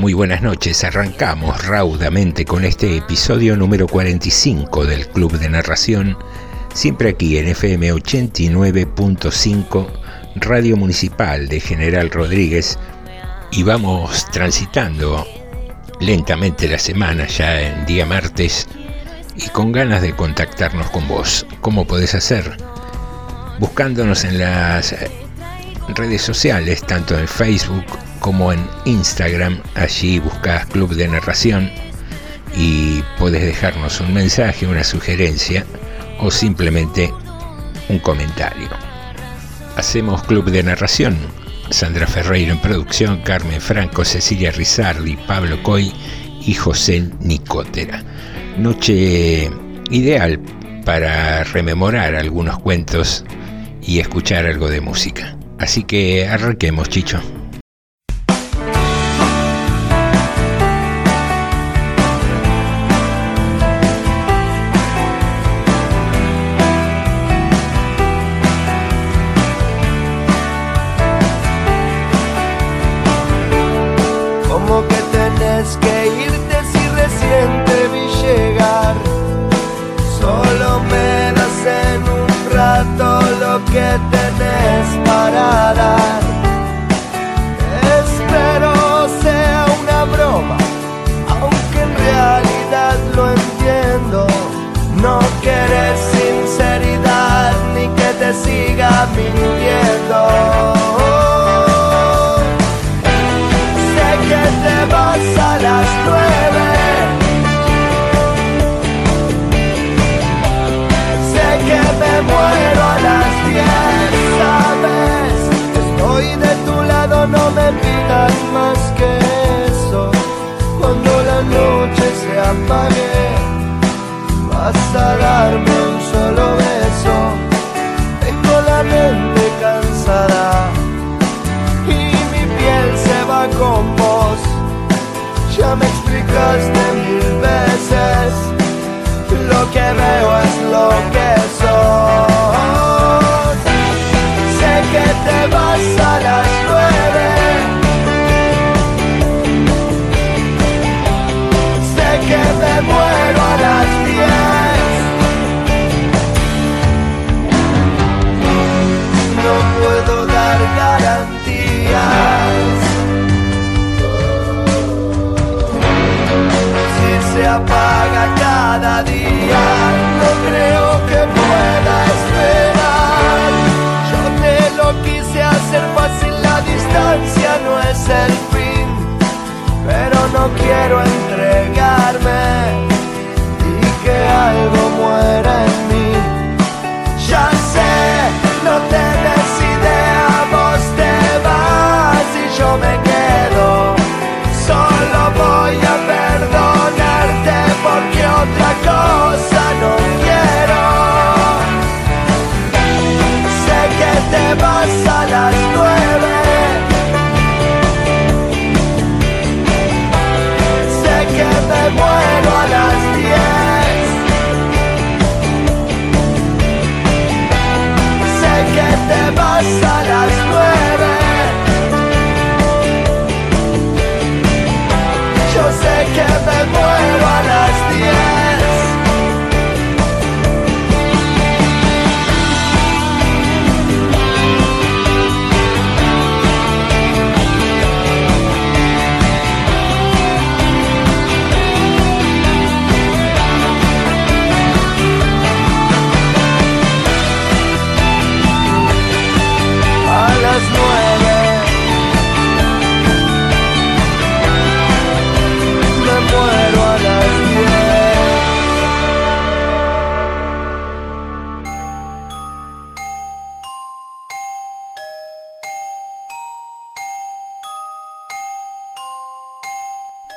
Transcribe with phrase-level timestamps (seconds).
[0.00, 0.82] Muy, buenas noches.
[0.82, 6.16] Arrancamos raudamente con este episodio número 45 del Club de Narración,
[6.72, 9.86] siempre aquí en FM 89.5,
[10.36, 12.78] Radio Municipal de General Rodríguez,
[13.50, 15.26] y vamos transitando
[16.00, 18.68] lentamente la semana ya en día martes
[19.36, 21.46] y con ganas de contactarnos con vos.
[21.60, 22.56] ¿Cómo podés hacer?
[23.58, 24.94] Buscándonos en las
[25.94, 27.84] redes sociales, tanto en Facebook
[28.20, 29.60] como en Instagram.
[29.74, 31.70] Allí buscas Club de Narración
[32.56, 35.64] y puedes dejarnos un mensaje, una sugerencia
[36.20, 37.12] o simplemente
[37.88, 38.68] un comentario.
[39.76, 41.16] Hacemos Club de Narración.
[41.70, 45.92] Sandra Ferreiro en producción, Carmen Franco, Cecilia Rizardi, Pablo Coy
[46.44, 48.02] y José Nicotera.
[48.58, 49.48] Noche
[49.90, 50.40] ideal
[50.84, 53.24] para rememorar algunos cuentos
[53.82, 55.36] y escuchar algo de música.
[55.58, 57.20] Así que arranquemos, Chicho.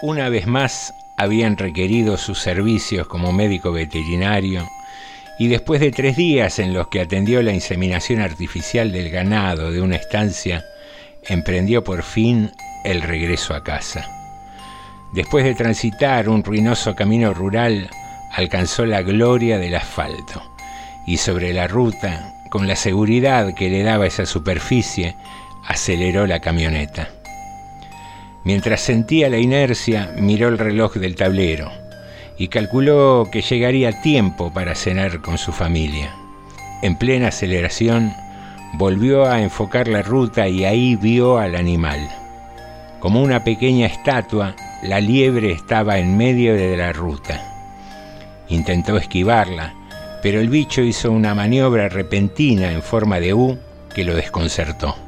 [0.05, 4.69] Una vez más habían requerido sus servicios como médico veterinario
[5.39, 9.79] y después de tres días en los que atendió la inseminación artificial del ganado de
[9.79, 10.65] una estancia,
[11.23, 12.51] emprendió por fin
[12.83, 14.05] el regreso a casa.
[15.13, 17.89] Después de transitar un ruinoso camino rural,
[18.33, 20.43] alcanzó la gloria del asfalto
[21.07, 25.15] y sobre la ruta, con la seguridad que le daba esa superficie,
[25.65, 27.22] aceleró la camioneta.
[28.43, 31.71] Mientras sentía la inercia, miró el reloj del tablero
[32.37, 36.13] y calculó que llegaría a tiempo para cenar con su familia.
[36.81, 38.13] En plena aceleración,
[38.73, 42.09] volvió a enfocar la ruta y ahí vio al animal.
[42.99, 47.41] Como una pequeña estatua, la liebre estaba en medio de la ruta.
[48.49, 49.73] Intentó esquivarla,
[50.21, 53.57] pero el bicho hizo una maniobra repentina en forma de U
[53.93, 55.02] que lo desconcertó.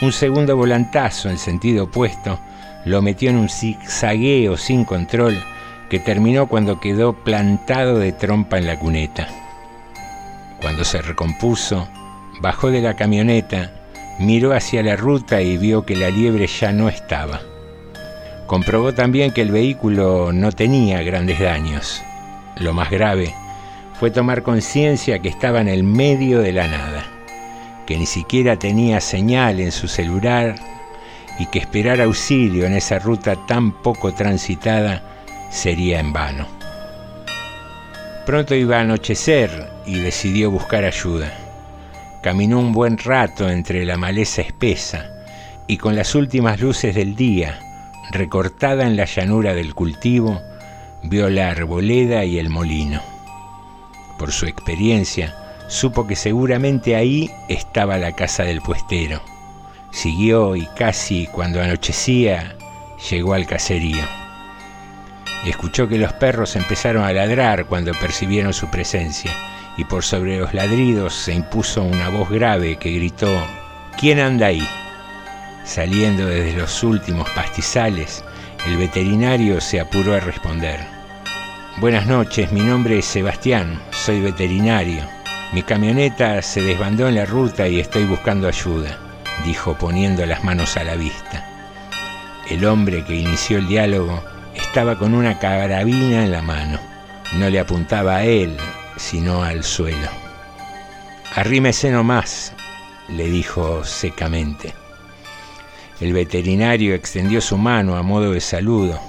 [0.00, 2.38] Un segundo volantazo en sentido opuesto
[2.84, 5.42] lo metió en un zigzagueo sin control
[5.90, 9.26] que terminó cuando quedó plantado de trompa en la cuneta.
[10.60, 11.88] Cuando se recompuso,
[12.40, 13.72] bajó de la camioneta,
[14.20, 17.40] miró hacia la ruta y vio que la liebre ya no estaba.
[18.46, 22.02] Comprobó también que el vehículo no tenía grandes daños.
[22.56, 23.34] Lo más grave
[23.98, 27.04] fue tomar conciencia que estaba en el medio de la nada,
[27.88, 30.56] que ni siquiera tenía señal en su celular
[31.38, 35.02] y que esperar auxilio en esa ruta tan poco transitada
[35.48, 36.46] sería en vano.
[38.26, 41.32] Pronto iba a anochecer y decidió buscar ayuda.
[42.22, 45.06] Caminó un buen rato entre la maleza espesa
[45.66, 47.58] y con las últimas luces del día,
[48.10, 50.42] recortada en la llanura del cultivo,
[51.04, 53.00] vio la arboleda y el molino.
[54.18, 59.22] Por su experiencia, supo que seguramente ahí estaba la casa del puestero.
[59.92, 62.56] Siguió y casi cuando anochecía
[63.10, 64.04] llegó al caserío.
[65.46, 69.30] Escuchó que los perros empezaron a ladrar cuando percibieron su presencia
[69.76, 73.32] y por sobre los ladridos se impuso una voz grave que gritó,
[73.98, 74.66] ¿Quién anda ahí?
[75.64, 78.24] Saliendo desde los últimos pastizales,
[78.66, 80.80] el veterinario se apuró a responder.
[81.78, 85.17] Buenas noches, mi nombre es Sebastián, soy veterinario.
[85.52, 88.98] Mi camioneta se desbandó en la ruta y estoy buscando ayuda,
[89.46, 91.48] dijo poniendo las manos a la vista.
[92.50, 94.22] El hombre que inició el diálogo
[94.54, 96.78] estaba con una carabina en la mano.
[97.34, 98.58] No le apuntaba a él,
[98.98, 100.08] sino al suelo.
[101.34, 102.52] Arrímese nomás,
[103.08, 104.74] le dijo secamente.
[105.98, 109.00] El veterinario extendió su mano a modo de saludo.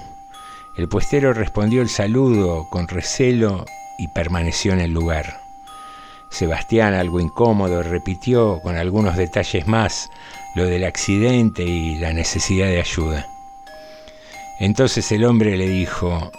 [0.77, 3.65] El puestero respondió el saludo con recelo
[3.97, 5.48] y permaneció en el lugar.
[6.29, 10.09] Sebastián, algo incómodo, repitió con algunos detalles más
[10.55, 13.27] lo del accidente y la necesidad de ayuda.
[14.59, 16.31] Entonces el hombre le dijo,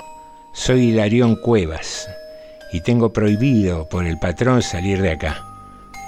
[0.53, 2.09] soy Hilarión Cuevas
[2.73, 5.43] y tengo prohibido por el patrón salir de acá,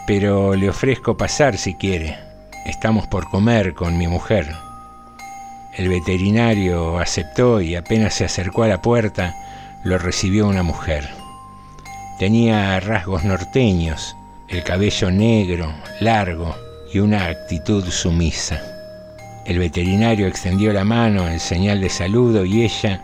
[0.07, 2.19] pero le ofrezco pasar si quiere.
[2.67, 4.55] Estamos por comer con mi mujer.
[5.77, 9.35] El veterinario aceptó y apenas se acercó a la puerta,
[9.85, 11.22] lo recibió una mujer.
[12.19, 14.17] Tenía rasgos norteños,
[14.49, 16.55] el cabello negro, largo
[16.93, 18.61] y una actitud sumisa.
[19.47, 23.01] El veterinario extendió la mano en señal de saludo y ella,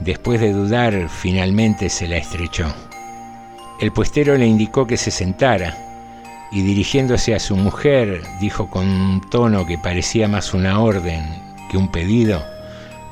[0.00, 2.72] después de dudar, finalmente se la estrechó.
[3.80, 5.76] El puestero le indicó que se sentara
[6.52, 11.24] y dirigiéndose a su mujer dijo con un tono que parecía más una orden
[11.70, 12.44] que un pedido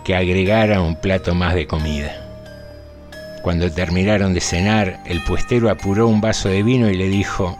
[0.05, 2.30] que agregara un plato más de comida.
[3.43, 7.59] Cuando terminaron de cenar, el puestero apuró un vaso de vino y le dijo,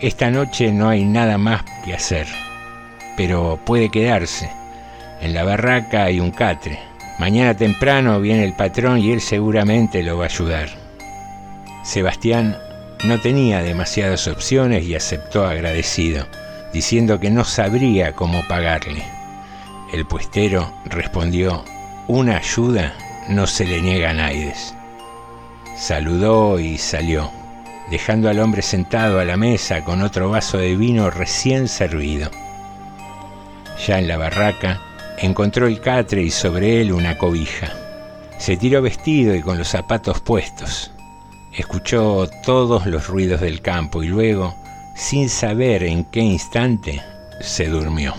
[0.00, 2.26] esta noche no hay nada más que hacer,
[3.16, 4.50] pero puede quedarse.
[5.20, 6.78] En la barraca hay un catre.
[7.18, 10.68] Mañana temprano viene el patrón y él seguramente lo va a ayudar.
[11.82, 12.56] Sebastián
[13.04, 16.26] no tenía demasiadas opciones y aceptó agradecido.
[16.72, 19.02] diciendo que no sabría cómo pagarle.
[19.92, 21.64] El puestero respondió,
[22.06, 22.94] una ayuda
[23.28, 24.74] no se le niega a Naides.
[25.78, 27.30] Saludó y salió,
[27.88, 32.32] dejando al hombre sentado a la mesa con otro vaso de vino recién servido.
[33.86, 34.82] Ya en la barraca
[35.18, 37.68] encontró el catre y sobre él una cobija.
[38.38, 40.90] Se tiró vestido y con los zapatos puestos.
[41.56, 44.56] Escuchó todos los ruidos del campo y luego,
[44.96, 47.00] sin saber en qué instante,
[47.40, 48.14] se durmió.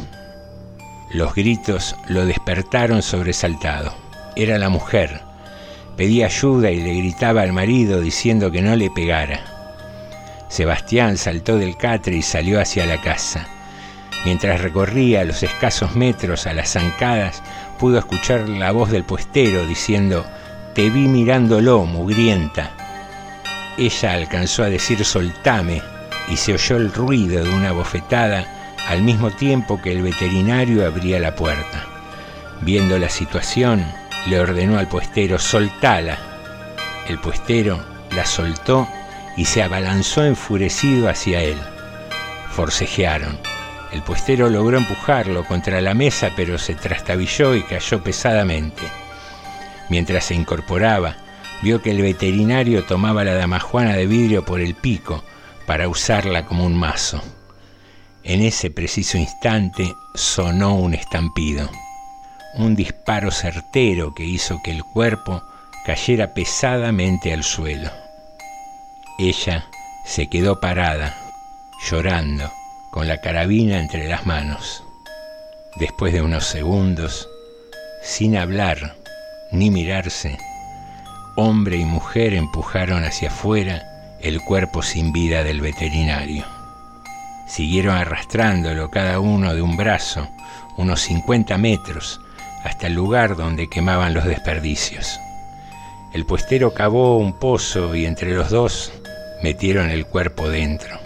[1.11, 3.93] Los gritos lo despertaron sobresaltado.
[4.37, 5.28] Era la mujer.
[5.99, 9.41] Pedía ayuda y le gritaba al marido diciendo que no le pegara.
[10.47, 13.49] Sebastián saltó del catre y salió hacia la casa.
[14.23, 17.43] Mientras recorría los escasos metros a las zancadas,
[17.77, 20.25] pudo escuchar la voz del puestero diciendo,
[20.73, 22.71] Te vi mirándolo, mugrienta.
[23.77, 25.81] Ella alcanzó a decir soltame
[26.29, 28.45] y se oyó el ruido de una bofetada
[28.87, 31.85] al mismo tiempo que el veterinario abría la puerta.
[32.61, 33.83] Viendo la situación,
[34.27, 36.17] le ordenó al puestero soltala.
[37.07, 38.87] El puestero la soltó
[39.37, 41.57] y se abalanzó enfurecido hacia él.
[42.51, 43.39] Forcejearon.
[43.91, 48.83] El puestero logró empujarlo contra la mesa, pero se trastabilló y cayó pesadamente.
[49.89, 51.15] Mientras se incorporaba,
[51.63, 55.23] vio que el veterinario tomaba la damajuana de vidrio por el pico
[55.65, 57.21] para usarla como un mazo.
[58.23, 61.69] En ese preciso instante sonó un estampido,
[62.55, 65.43] un disparo certero que hizo que el cuerpo
[65.85, 67.89] cayera pesadamente al suelo.
[69.17, 69.65] Ella
[70.05, 71.15] se quedó parada,
[71.89, 72.51] llorando,
[72.91, 74.83] con la carabina entre las manos.
[75.75, 77.29] Después de unos segundos,
[78.01, 78.95] sin hablar
[79.51, 80.37] ni mirarse,
[81.35, 86.45] hombre y mujer empujaron hacia afuera el cuerpo sin vida del veterinario.
[87.47, 90.27] Siguieron arrastrándolo cada uno de un brazo,
[90.77, 92.21] unos 50 metros,
[92.63, 95.19] hasta el lugar donde quemaban los desperdicios.
[96.13, 98.91] El puestero cavó un pozo y entre los dos
[99.43, 100.99] metieron el cuerpo dentro.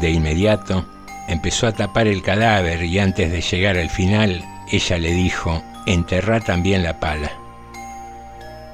[0.00, 0.86] De inmediato
[1.28, 6.40] empezó a tapar el cadáver y antes de llegar al final, ella le dijo, enterrá
[6.40, 7.32] también la pala.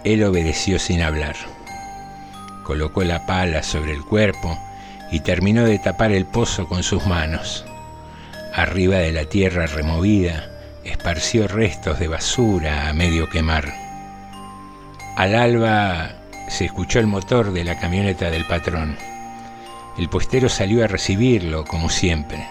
[0.04, 1.36] Él obedeció sin hablar.
[2.64, 4.58] Colocó la pala sobre el cuerpo
[5.10, 7.64] y terminó de tapar el pozo con sus manos.
[8.54, 10.50] Arriba de la tierra removida,
[10.84, 13.72] esparció restos de basura a medio quemar.
[15.16, 16.10] Al alba
[16.48, 18.96] se escuchó el motor de la camioneta del patrón.
[19.98, 22.46] El puestero salió a recibirlo, como siempre.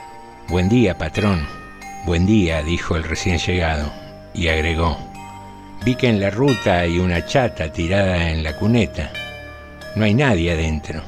[0.50, 1.48] Buen día, patrón.
[2.06, 3.92] Buen día, dijo el recién llegado,
[4.34, 4.98] y agregó.
[5.86, 9.12] Vi que en la ruta hay una chata tirada en la cuneta.
[9.96, 11.02] No hay nadie adentro.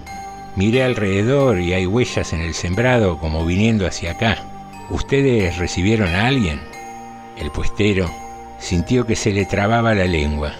[0.55, 4.37] Miré alrededor y hay huellas en el sembrado como viniendo hacia acá.
[4.89, 6.68] ¿Ustedes recibieron a alguien?
[7.39, 8.09] El puestero
[8.59, 10.53] sintió que se le trababa la lengua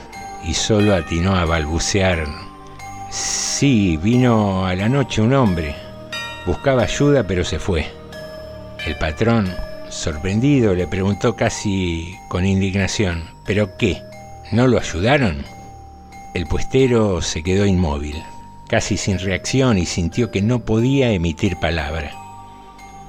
[0.44, 2.26] y solo atinó a balbucear.
[3.12, 5.76] Sí, vino a la noche un hombre.
[6.46, 7.86] Buscaba ayuda pero se fue.
[8.86, 9.54] El patrón,
[9.90, 14.02] sorprendido, le preguntó casi con indignación, ¿pero qué?
[14.52, 15.44] ¿No lo ayudaron?
[16.34, 18.24] El puestero se quedó inmóvil
[18.70, 22.12] casi sin reacción y sintió que no podía emitir palabra.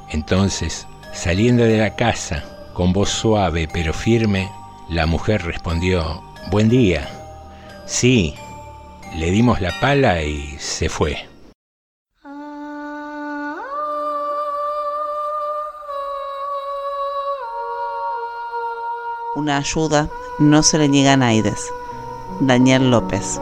[0.09, 2.45] Entonces, saliendo de la casa,
[2.81, 4.51] con voz suave pero firme,
[4.89, 7.11] la mujer respondió, Buen día.
[7.85, 8.35] Sí,
[9.15, 11.29] le dimos la pala y se fue.
[19.37, 20.09] Una ayuda
[20.39, 21.71] no se le niega a Naides.
[22.41, 23.39] Daniel López.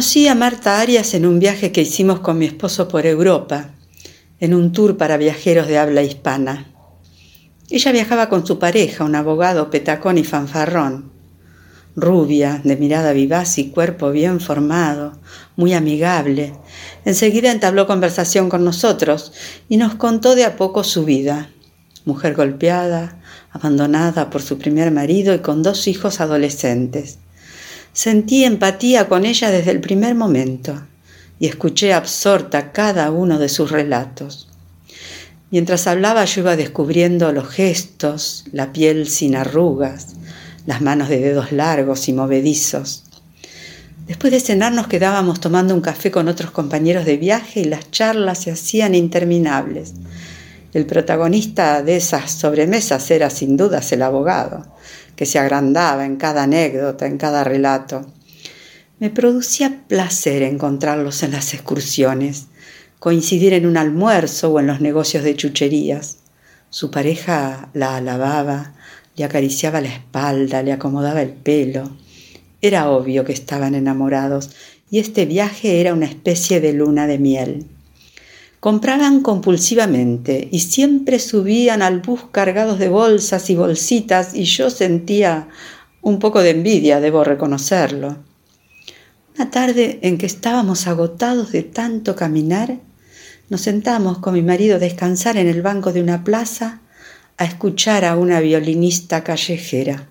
[0.00, 3.74] Conocí a Marta Arias en un viaje que hicimos con mi esposo por Europa,
[4.38, 6.72] en un tour para viajeros de habla hispana.
[7.68, 11.12] Ella viajaba con su pareja, un abogado petacón y fanfarrón,
[11.96, 15.20] rubia, de mirada vivaz y cuerpo bien formado,
[15.56, 16.54] muy amigable.
[17.04, 19.34] Enseguida entabló conversación con nosotros
[19.68, 21.50] y nos contó de a poco su vida.
[22.06, 27.18] Mujer golpeada, abandonada por su primer marido y con dos hijos adolescentes.
[27.92, 30.80] Sentí empatía con ella desde el primer momento
[31.40, 34.48] y escuché absorta cada uno de sus relatos.
[35.50, 40.14] Mientras hablaba yo iba descubriendo los gestos, la piel sin arrugas,
[40.66, 43.04] las manos de dedos largos y movedizos.
[44.06, 47.90] Después de cenar nos quedábamos tomando un café con otros compañeros de viaje y las
[47.90, 49.94] charlas se hacían interminables.
[50.72, 54.66] El protagonista de esas sobremesas era sin dudas el abogado,
[55.20, 58.06] que se agrandaba en cada anécdota, en cada relato.
[59.00, 62.46] Me producía placer encontrarlos en las excursiones,
[62.98, 66.20] coincidir en un almuerzo o en los negocios de chucherías.
[66.70, 68.72] Su pareja la alababa,
[69.14, 71.94] le acariciaba la espalda, le acomodaba el pelo.
[72.62, 74.48] Era obvio que estaban enamorados
[74.90, 77.66] y este viaje era una especie de luna de miel.
[78.60, 85.48] Compraban compulsivamente y siempre subían al bus cargados de bolsas y bolsitas y yo sentía
[86.02, 88.18] un poco de envidia, debo reconocerlo.
[89.34, 92.78] Una tarde en que estábamos agotados de tanto caminar,
[93.48, 96.80] nos sentamos con mi marido a descansar en el banco de una plaza
[97.38, 100.08] a escuchar a una violinista callejera.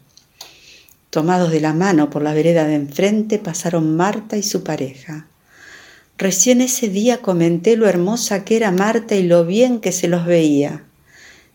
[1.11, 5.28] Tomados de la mano por la vereda de enfrente pasaron Marta y su pareja.
[6.19, 10.25] Recién ese día comenté lo hermosa que era Marta y lo bien que se los
[10.25, 10.83] veía.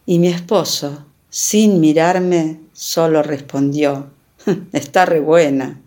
[0.06, 4.10] Y mi esposo, sin mirarme, solo respondió,
[4.72, 5.82] está re buena.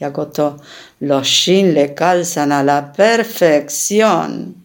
[0.00, 0.56] Y acotó,
[0.98, 4.56] los jeans le calzan a la perfección.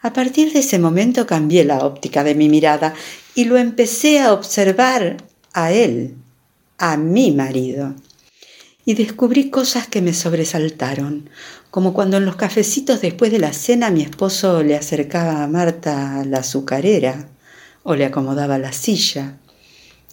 [0.00, 2.94] A partir de ese momento cambié la óptica de mi mirada
[3.34, 5.18] y lo empecé a observar
[5.52, 6.14] a él,
[6.78, 7.94] a mi marido.
[8.88, 11.28] Y descubrí cosas que me sobresaltaron,
[11.70, 16.24] como cuando en los cafecitos después de la cena mi esposo le acercaba a Marta
[16.24, 17.28] la azucarera
[17.82, 19.36] o le acomodaba la silla.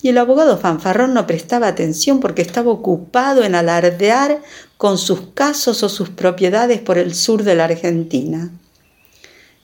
[0.02, 4.42] Y el abogado fanfarrón no prestaba atención porque estaba ocupado en alardear
[4.76, 8.52] con sus casos o sus propiedades por el sur de la Argentina.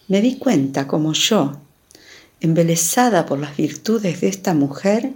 [0.07, 1.59] Me di cuenta como yo,
[2.39, 5.11] embelesada por las virtudes de esta mujer,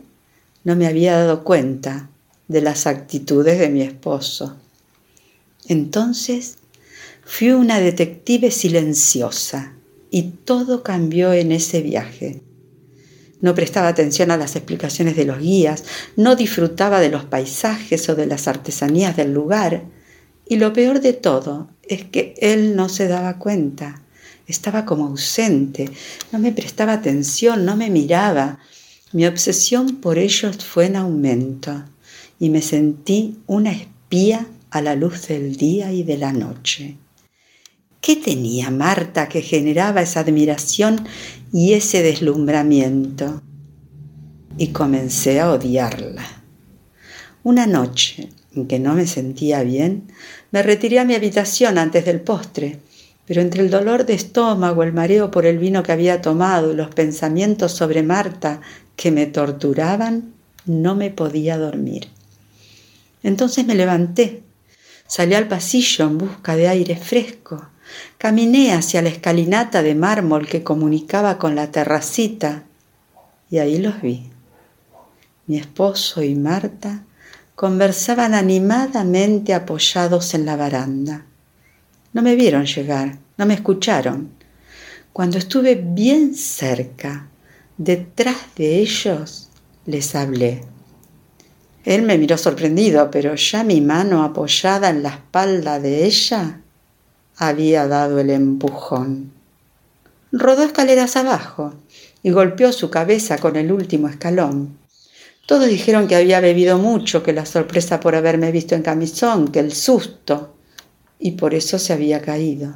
[0.66, 2.10] no me había dado cuenta
[2.48, 4.56] de las actitudes de mi esposo.
[5.68, 6.58] Entonces
[7.24, 9.74] fui una detective silenciosa
[10.12, 12.42] y todo cambió en ese viaje.
[13.42, 15.84] No prestaba atención a las explicaciones de los guías,
[16.16, 19.84] no disfrutaba de los paisajes o de las artesanías del lugar.
[20.48, 24.02] Y lo peor de todo es que él no se daba cuenta.
[24.48, 25.90] Estaba como ausente,
[26.32, 28.60] no me prestaba atención, no me miraba.
[29.12, 31.84] Mi obsesión por ellos fue en aumento
[32.40, 36.98] y me sentí una espía a la luz del día y de la noche.
[38.02, 41.08] ¿Qué tenía Marta que generaba esa admiración
[41.52, 43.42] y ese deslumbramiento?
[44.58, 46.24] Y comencé a odiarla.
[47.44, 50.12] Una noche en que no me sentía bien,
[50.52, 52.80] me retiré a mi habitación antes del postre,
[53.26, 56.76] pero entre el dolor de estómago, el mareo por el vino que había tomado y
[56.76, 58.62] los pensamientos sobre Marta
[58.96, 60.34] que me torturaban,
[60.66, 62.08] no me podía dormir.
[63.26, 64.44] Entonces me levanté,
[65.08, 67.70] salí al pasillo en busca de aire fresco
[68.18, 72.64] Caminé hacia la escalinata de mármol que comunicaba con la terracita
[73.50, 74.30] y ahí los vi.
[75.48, 77.04] Mi esposo y Marta
[77.54, 81.26] conversaban animadamente apoyados en la baranda.
[82.14, 84.32] No me vieron llegar, no me escucharon.
[85.14, 87.28] Cuando estuve bien cerca,
[87.78, 89.50] detrás de ellos,
[89.86, 90.75] les hablé.
[91.86, 96.62] Él me miró sorprendido, pero ya mi mano apoyada en la espalda de ella
[97.38, 99.32] había dado el empujón.
[100.32, 101.74] Rodó escaleras abajo
[102.24, 104.78] y golpeó su cabeza con el último escalón.
[105.46, 109.60] Todos dijeron que había bebido mucho, que la sorpresa por haberme visto en camisón, que
[109.60, 110.56] el susto,
[111.20, 112.76] y por eso se había caído.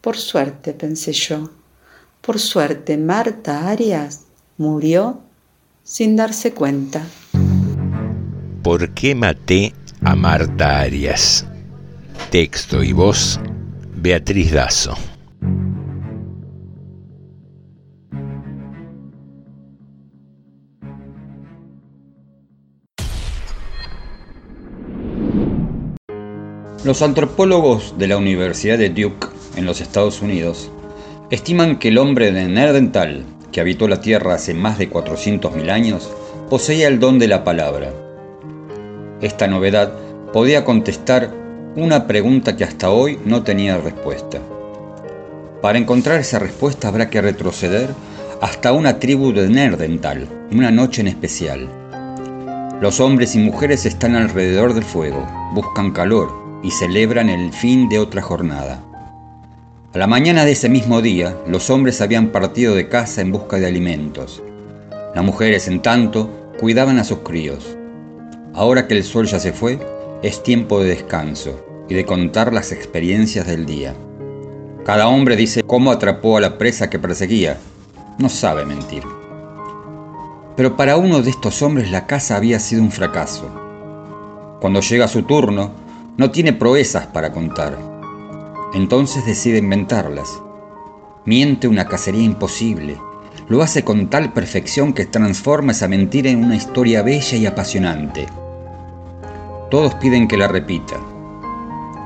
[0.00, 1.50] Por suerte, pensé yo,
[2.20, 4.22] por suerte Marta Arias
[4.58, 5.20] murió
[5.84, 7.06] sin darse cuenta.
[8.62, 11.44] ¿Por qué maté a Marta Arias?
[12.30, 13.40] Texto y voz,
[13.96, 14.96] Beatriz Dazo.
[26.84, 30.70] Los antropólogos de la Universidad de Duke en los Estados Unidos
[31.32, 36.12] estiman que el hombre de Nerdental, que habitó la Tierra hace más de 400.000 años,
[36.48, 38.01] poseía el don de la palabra.
[39.22, 39.92] Esta novedad
[40.32, 41.30] podía contestar
[41.76, 44.40] una pregunta que hasta hoy no tenía respuesta.
[45.60, 47.90] Para encontrar esa respuesta habrá que retroceder
[48.40, 51.68] hasta una tribu de Nerdental, una noche en especial.
[52.80, 58.00] Los hombres y mujeres están alrededor del fuego, buscan calor y celebran el fin de
[58.00, 58.82] otra jornada.
[59.94, 63.58] A la mañana de ese mismo día, los hombres habían partido de casa en busca
[63.58, 64.42] de alimentos.
[65.14, 67.76] Las mujeres, en tanto, cuidaban a sus críos.
[68.54, 69.78] Ahora que el sol ya se fue,
[70.22, 73.94] es tiempo de descanso y de contar las experiencias del día.
[74.84, 77.58] Cada hombre dice cómo atrapó a la presa que perseguía.
[78.18, 79.04] No sabe mentir.
[80.54, 83.48] Pero para uno de estos hombres la caza había sido un fracaso.
[84.60, 85.72] Cuando llega su turno,
[86.18, 87.78] no tiene proezas para contar.
[88.74, 90.28] Entonces decide inventarlas.
[91.24, 92.98] Miente una cacería imposible.
[93.48, 98.26] Lo hace con tal perfección que transforma esa mentira en una historia bella y apasionante.
[99.72, 101.00] Todos piden que la repita.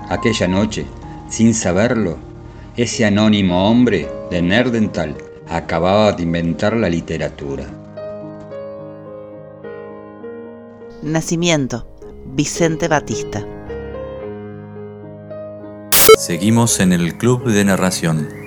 [0.08, 0.86] Aquella noche,
[1.28, 2.16] sin saberlo,
[2.76, 5.16] ese anónimo hombre de Nerdental
[5.48, 7.64] acababa de inventar la literatura.
[11.02, 11.88] Nacimiento,
[12.36, 13.44] Vicente Batista.
[16.18, 18.45] Seguimos en el Club de Narración.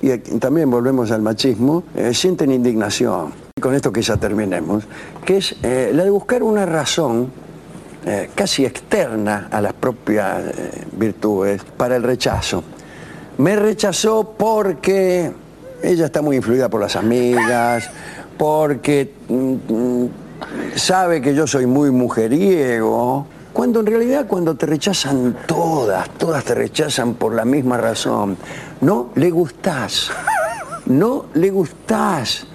[0.00, 3.32] Y también volvemos al machismo, eh, sienten indignación.
[3.60, 4.84] Con esto que ya terminemos,
[5.24, 7.30] que es eh, la de buscar una razón
[8.06, 10.42] eh, casi externa a las propias
[10.92, 12.64] virtudes para el rechazo.
[13.38, 15.30] Me rechazó porque
[15.82, 17.90] ella está muy influida por las amigas,
[18.38, 20.06] porque mm,
[20.74, 26.54] sabe que yo soy muy mujeriego, cuando en realidad cuando te rechazan todas, todas te
[26.54, 28.36] rechazan por la misma razón,
[28.84, 30.10] no le gustás,
[30.84, 32.46] no le gustás,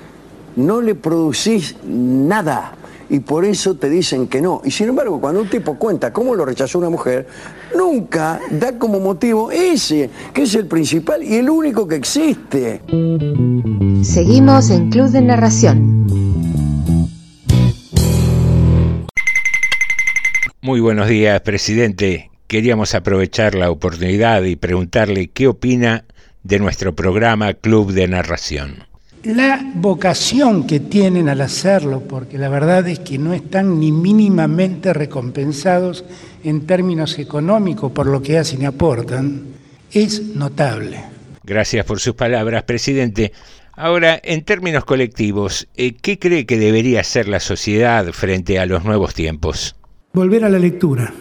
[0.55, 2.73] no le producís nada
[3.09, 4.61] y por eso te dicen que no.
[4.63, 7.27] Y sin embargo, cuando un tipo cuenta cómo lo rechazó una mujer,
[7.75, 12.81] nunca da como motivo ese, que es el principal y el único que existe.
[14.03, 16.05] Seguimos en Club de Narración.
[20.61, 22.29] Muy buenos días, presidente.
[22.45, 26.05] Queríamos aprovechar la oportunidad y preguntarle qué opina
[26.43, 28.83] de nuestro programa Club de Narración.
[29.23, 34.93] La vocación que tienen al hacerlo, porque la verdad es que no están ni mínimamente
[34.93, 36.05] recompensados
[36.43, 39.43] en términos económicos por lo que hacen y aportan,
[39.91, 41.03] es notable.
[41.43, 43.33] Gracias por sus palabras, presidente.
[43.73, 48.85] Ahora, en términos colectivos, eh, ¿qué cree que debería hacer la sociedad frente a los
[48.85, 49.75] nuevos tiempos?
[50.13, 51.13] Volver a la lectura.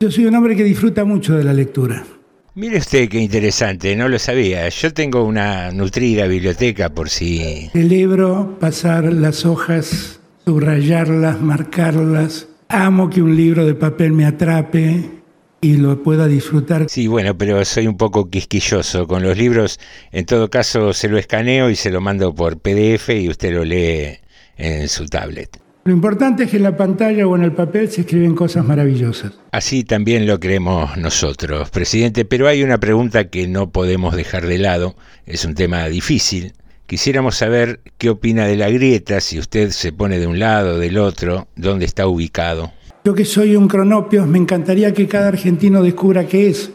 [0.00, 2.04] Yo soy un hombre que disfruta mucho de la lectura.
[2.58, 4.66] Mire usted qué interesante, no lo sabía.
[4.70, 7.68] Yo tengo una nutrida biblioteca por si...
[7.74, 12.48] Celebro pasar las hojas, subrayarlas, marcarlas.
[12.68, 15.04] Amo que un libro de papel me atrape
[15.60, 16.86] y lo pueda disfrutar.
[16.88, 19.06] Sí, bueno, pero soy un poco quisquilloso.
[19.06, 19.78] Con los libros,
[20.10, 23.66] en todo caso, se lo escaneo y se lo mando por PDF y usted lo
[23.66, 24.16] lee
[24.56, 25.65] en su tablet.
[25.86, 29.34] Lo importante es que en la pantalla o en el papel se escriben cosas maravillosas.
[29.52, 34.58] Así también lo creemos nosotros, presidente, pero hay una pregunta que no podemos dejar de
[34.58, 34.96] lado,
[35.26, 36.54] es un tema difícil.
[36.86, 40.78] Quisiéramos saber qué opina de la grieta, si usted se pone de un lado o
[40.78, 42.72] del otro, dónde está ubicado.
[43.04, 46.72] Yo que soy un cronopio, me encantaría que cada argentino descubra qué es,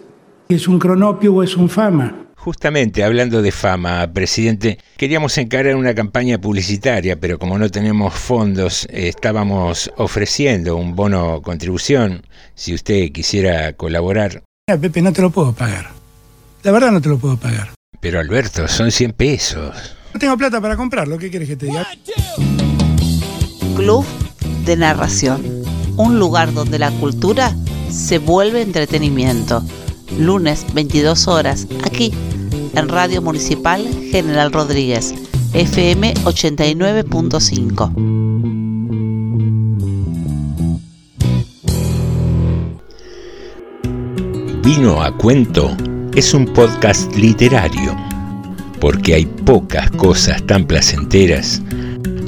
[0.47, 2.27] si es un cronopio o es un fama.
[2.43, 8.87] Justamente, hablando de fama, presidente, queríamos encarar una campaña publicitaria, pero como no tenemos fondos,
[8.89, 12.25] eh, estábamos ofreciendo un bono contribución,
[12.55, 14.41] si usted quisiera colaborar.
[14.67, 15.91] Mira, Pepe, no te lo puedo pagar.
[16.63, 17.75] La verdad no te lo puedo pagar.
[17.99, 19.95] Pero Alberto, son 100 pesos.
[20.11, 21.87] No tengo plata para comprarlo, ¿qué quieres que te diga?
[23.75, 24.03] Club
[24.65, 25.43] de Narración.
[25.95, 27.55] Un lugar donde la cultura
[27.91, 29.63] se vuelve entretenimiento.
[30.19, 32.13] Lunes, 22 horas, aquí,
[32.75, 35.13] en Radio Municipal General Rodríguez,
[35.53, 37.91] FM 89.5.
[44.63, 45.75] Vino a cuento
[46.15, 47.95] es un podcast literario,
[48.79, 51.61] porque hay pocas cosas tan placenteras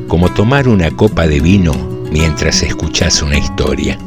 [0.08, 1.74] como tomar una copa de vino
[2.12, 3.98] mientras escuchas una historia.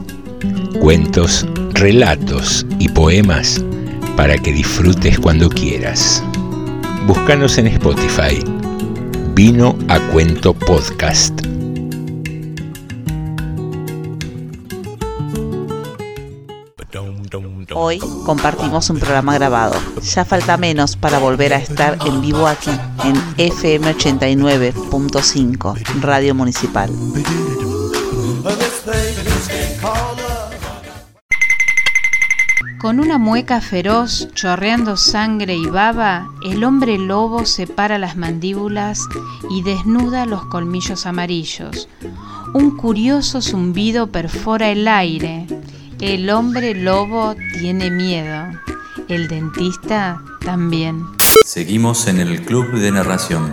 [0.80, 3.62] Cuentos, relatos y poemas
[4.16, 6.22] para que disfrutes cuando quieras.
[7.06, 8.42] Búscanos en Spotify.
[9.34, 11.38] Vino a cuento podcast.
[17.74, 19.74] Hoy compartimos un programa grabado.
[20.02, 22.70] Ya falta menos para volver a estar en vivo aquí,
[23.04, 26.90] en FM 89.5, Radio Municipal.
[32.86, 39.08] Con una mueca feroz, chorreando sangre y baba, el hombre lobo separa las mandíbulas
[39.50, 41.88] y desnuda los colmillos amarillos.
[42.54, 45.48] Un curioso zumbido perfora el aire.
[46.00, 48.56] El hombre lobo tiene miedo.
[49.08, 51.04] El dentista también.
[51.44, 53.52] Seguimos en el Club de Narración.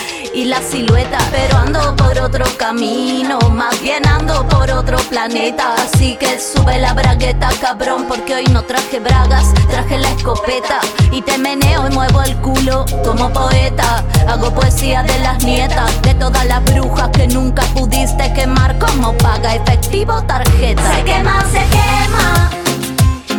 [0.33, 1.17] y la silueta.
[1.31, 5.75] Pero ando por otro camino, más bien ando por otro planeta.
[5.75, 10.79] Así que sube la bragueta, cabrón, porque hoy no traje bragas, traje la escopeta.
[11.11, 14.03] Y te meneo y muevo el culo como poeta.
[14.27, 19.55] Hago poesía de las nietas, de todas las brujas que nunca pudiste quemar como paga
[19.55, 20.95] efectivo tarjeta.
[20.95, 22.51] Se quema, se quema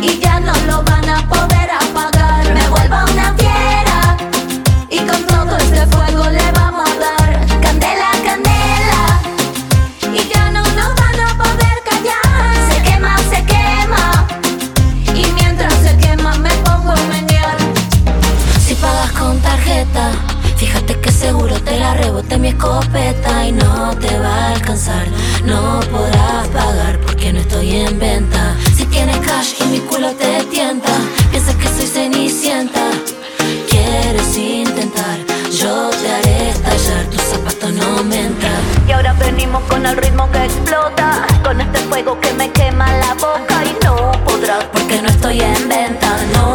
[0.01, 2.53] y ya no lo van a poder apagar.
[2.53, 4.17] Me vuelvo una fiera
[4.89, 6.12] y con todo este fuego
[22.03, 25.07] rebote mi escopeta y no te va a alcanzar.
[25.45, 28.55] No podrás pagar porque no estoy en venta.
[28.75, 30.93] Si tienes cash y mi culo te tienta,
[31.31, 32.83] piensas que soy cenicienta.
[33.69, 35.17] Quieres intentar,
[35.51, 38.61] yo te haré estallar, tus zapatos no me entran.
[38.87, 43.13] Y ahora venimos con el ritmo que explota, con este fuego que me quema la
[43.15, 46.09] boca y no podrás porque no estoy en venta.
[46.33, 46.52] No,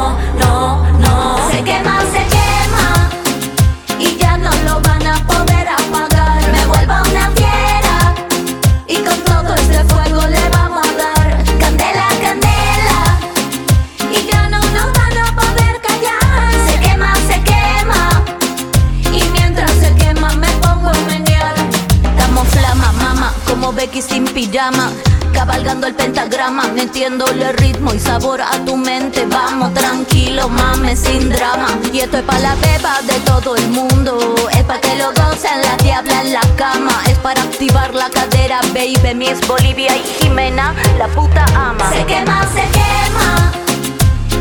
[25.33, 29.25] Cabalgando el pentagrama, metiéndole ritmo y sabor a tu mente.
[29.25, 31.69] Vamos tranquilo, mames, sin drama.
[31.91, 34.35] Y esto es para la beba de todo el mundo.
[34.53, 36.93] Es para que lo gocen la diabla en la cama.
[37.07, 39.15] Es para activar la cadera, baby.
[39.15, 41.91] Mi es Bolivia y Jimena, la puta ama.
[41.91, 43.53] Se quema, se quema.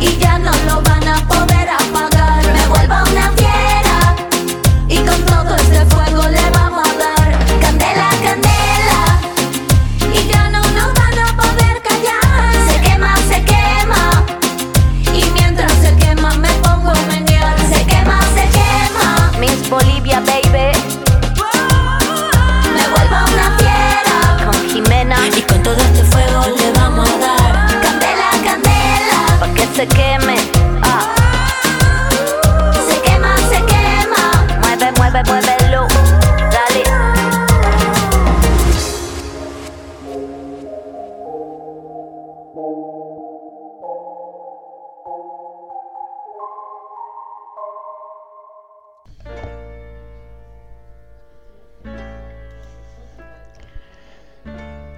[0.02, 2.44] Y ya no lo van a poder apagar.
[2.52, 3.32] Me vuelvo una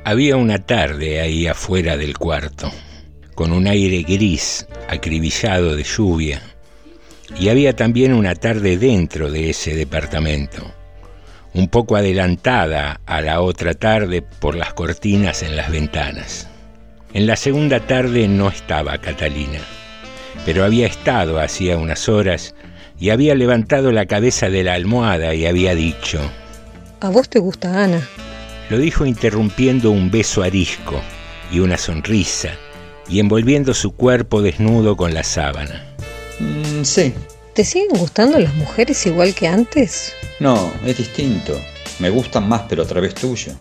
[0.09, 2.71] Había una tarde ahí afuera del cuarto,
[3.35, 6.41] con un aire gris, acribillado de lluvia,
[7.39, 10.73] y había también una tarde dentro de ese departamento,
[11.53, 16.47] un poco adelantada a la otra tarde por las cortinas en las ventanas.
[17.13, 19.59] En la segunda tarde no estaba Catalina,
[20.43, 22.55] pero había estado hacía unas horas
[22.99, 26.19] y había levantado la cabeza de la almohada y había dicho,
[26.99, 28.01] A vos te gusta Ana.
[28.69, 31.01] Lo dijo interrumpiendo un beso arisco
[31.51, 32.51] y una sonrisa
[33.07, 35.83] y envolviendo su cuerpo desnudo con la sábana.
[36.39, 37.13] Mm, sí.
[37.53, 40.13] ¿Te siguen gustando las mujeres igual que antes?
[40.39, 41.59] No, es distinto.
[41.97, 43.53] Me gustan más, pero a través tuyo.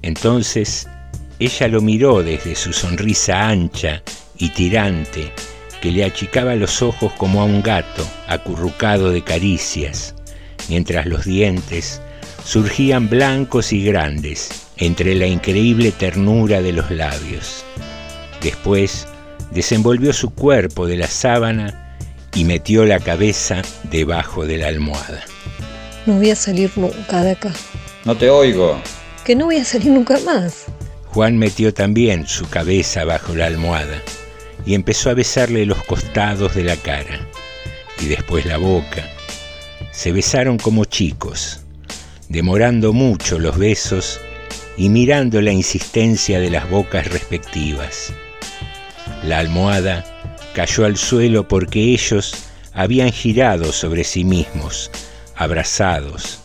[0.00, 0.86] Entonces
[1.38, 4.02] ella lo miró desde su sonrisa ancha
[4.38, 5.32] y tirante
[5.82, 10.14] que le achicaba los ojos como a un gato acurrucado de caricias,
[10.68, 12.00] mientras los dientes
[12.48, 17.62] surgían blancos y grandes entre la increíble ternura de los labios.
[18.42, 19.06] Después
[19.50, 21.98] desenvolvió su cuerpo de la sábana
[22.34, 25.22] y metió la cabeza debajo de la almohada.
[26.06, 27.52] No voy a salir nunca de acá.
[28.06, 28.80] No te oigo.
[29.26, 30.64] Que no voy a salir nunca más.
[31.08, 34.00] Juan metió también su cabeza bajo la almohada
[34.64, 37.20] y empezó a besarle los costados de la cara
[38.00, 39.06] y después la boca.
[39.90, 41.60] Se besaron como chicos,
[42.28, 44.20] demorando mucho los besos
[44.76, 48.12] y mirando la insistencia de las bocas respectivas.
[49.24, 50.04] La almohada
[50.54, 52.34] cayó al suelo porque ellos
[52.72, 54.90] habían girado sobre sí mismos,
[55.36, 56.40] abrazados,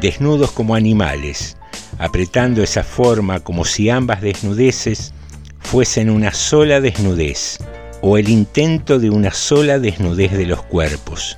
[0.00, 1.56] desnudos como animales,
[1.98, 5.12] apretando esa forma como si ambas desnudeces
[5.60, 7.58] fuesen una sola desnudez,
[8.02, 11.36] o el intento de una sola desnudez de los cuerpos,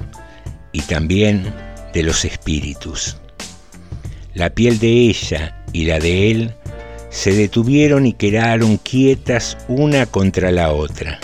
[0.72, 1.55] y también
[1.95, 3.16] de los espíritus.
[4.39, 6.55] La piel de ella y la de él
[7.11, 11.18] se detuvieron y quedaron quietas una contra la otra.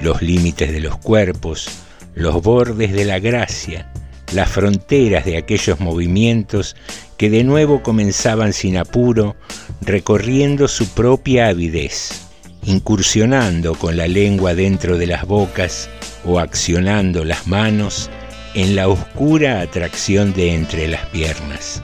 [0.00, 1.68] los límites de los cuerpos,
[2.14, 3.90] los bordes de la gracia,
[4.32, 6.76] las fronteras de aquellos movimientos
[7.16, 9.34] que de nuevo comenzaban sin apuro,
[9.80, 12.28] recorriendo su propia avidez,
[12.64, 15.90] incursionando con la lengua dentro de las bocas
[16.24, 18.10] o accionando las manos
[18.54, 21.82] en la oscura atracción de entre las piernas.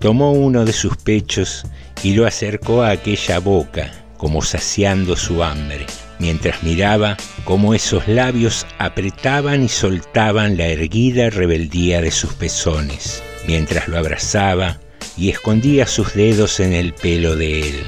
[0.00, 1.64] Tomó uno de sus pechos
[2.02, 5.86] y lo acercó a aquella boca, como saciando su hambre,
[6.18, 13.88] mientras miraba cómo esos labios apretaban y soltaban la erguida rebeldía de sus pezones, mientras
[13.88, 14.78] lo abrazaba
[15.16, 17.86] y escondía sus dedos en el pelo de él.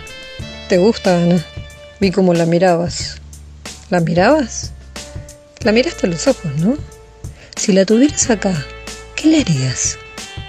[0.68, 1.44] ¿Te gusta, Ana?
[2.00, 3.20] Vi cómo la mirabas.
[3.90, 4.72] ¿La mirabas?
[5.60, 6.76] La miraste a los ojos, ¿no?
[7.56, 8.54] Si la tuvieras acá,
[9.14, 9.98] ¿qué le harías?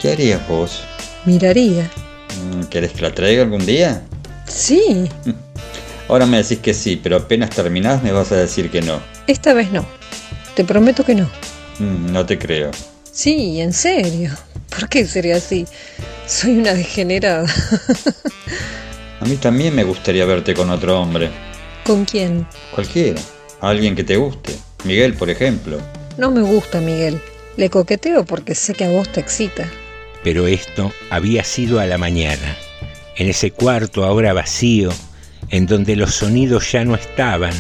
[0.02, 0.84] ¿Qué harías vos?
[1.26, 1.90] Miraría.
[2.54, 4.04] Mm, ¿Querés que la traiga algún día?
[4.48, 5.10] Sí.
[6.08, 9.02] Ahora me decís que sí, pero apenas terminás me vas a decir que no.
[9.26, 9.86] Esta vez no.
[10.56, 11.26] Te prometo que no.
[11.80, 12.72] Mm, no te creo.
[13.12, 14.32] Sí, en serio.
[14.70, 15.66] ¿Por qué sería así?
[16.28, 17.48] Soy una degenerada.
[19.20, 21.32] A mí también me gustaría verte con otro hombre.
[21.84, 22.48] ¿Con quién?
[22.74, 23.20] Cualquiera.
[23.62, 24.56] Alguien que te guste.
[24.84, 25.80] Miguel, por ejemplo.
[26.18, 27.20] No me gusta Miguel.
[27.56, 29.68] Le coqueteo porque sé que a vos te excita.
[30.24, 32.58] Pero esto había sido a la mañana,
[33.16, 34.90] en ese cuarto ahora vacío,
[35.50, 37.54] en donde los sonidos ya no estaban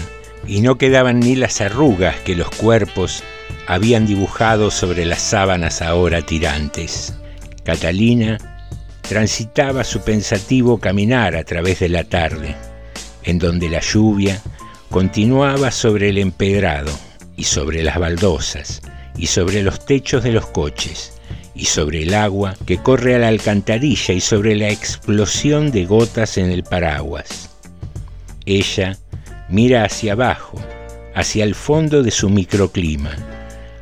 [0.48, 3.24] y no quedaban ni las arrugas que los cuerpos
[3.68, 7.14] habían dibujado sobre las sábanas ahora tirantes.
[7.64, 8.38] Catalina
[9.02, 12.56] transitaba su pensativo caminar a través de la tarde,
[13.24, 14.42] en donde la lluvia
[14.90, 16.92] continuaba sobre el empedrado
[17.36, 18.82] y sobre las baldosas
[19.18, 21.17] y sobre los techos de los coches
[21.58, 26.38] y sobre el agua que corre a la alcantarilla y sobre la explosión de gotas
[26.38, 27.50] en el paraguas.
[28.46, 28.98] Ella
[29.50, 30.62] mira hacia abajo,
[31.16, 33.12] hacia el fondo de su microclima,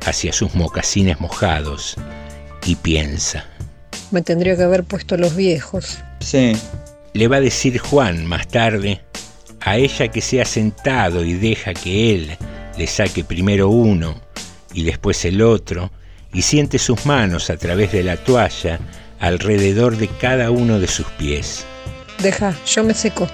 [0.06, 1.96] hacia sus mocasines mojados
[2.64, 3.44] y piensa.
[4.10, 5.98] Me tendría que haber puesto los viejos.
[6.20, 6.52] Sí.
[7.12, 9.00] Le va a decir Juan más tarde
[9.60, 12.36] a ella que se ha sentado y deja que él
[12.78, 14.20] le saque primero uno
[14.72, 15.90] y después el otro
[16.36, 18.78] y siente sus manos a través de la toalla
[19.20, 21.64] alrededor de cada uno de sus pies.
[22.22, 23.26] Deja, yo me seco.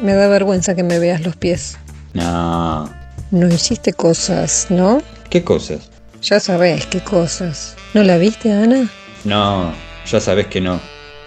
[0.00, 1.76] Me da vergüenza que me veas los pies.
[2.14, 2.88] No.
[3.32, 5.02] No hiciste cosas, ¿no?
[5.28, 5.90] ¿Qué cosas?
[6.22, 7.74] Ya sabes qué cosas.
[7.94, 8.88] ¿No la viste, Ana?
[9.24, 9.74] No,
[10.08, 10.80] ya sabes que no.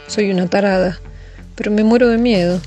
[0.07, 1.01] Soy una tarada,
[1.55, 2.61] pero me muero de miedo.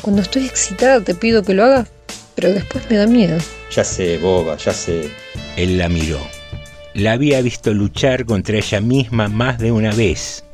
[0.00, 1.88] Cuando estoy excitada te pido que lo hagas,
[2.34, 3.36] pero después me da miedo.
[3.70, 5.10] Ya sé, boba, ya sé.
[5.56, 6.39] Él la miró.
[6.94, 10.44] La había visto luchar contra ella misma más de una vez